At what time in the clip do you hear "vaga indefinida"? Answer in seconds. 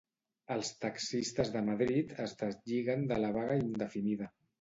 3.37-4.31